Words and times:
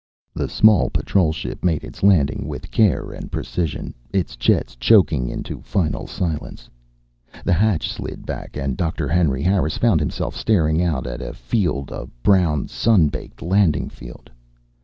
The 0.33 0.49
small 0.49 0.89
patrol 0.89 1.31
ship 1.31 1.63
made 1.63 1.83
its 1.83 2.01
landing 2.01 2.47
with 2.47 2.71
care 2.71 3.11
and 3.11 3.31
precision, 3.31 3.93
its 4.11 4.35
jets 4.35 4.75
choking 4.75 5.29
into 5.29 5.61
final 5.61 6.07
silence. 6.07 6.71
The 7.45 7.53
hatch 7.53 7.87
slid 7.87 8.25
back 8.25 8.57
and 8.57 8.75
Doctor 8.75 9.07
Henry 9.07 9.43
Harris 9.43 9.77
found 9.77 9.99
himself 9.99 10.35
staring 10.35 10.81
out 10.81 11.05
at 11.05 11.21
a 11.21 11.33
field, 11.35 11.91
a 11.91 12.07
brown, 12.23 12.67
sun 12.67 13.09
baked 13.09 13.43
landing 13.43 13.89
field. 13.89 14.31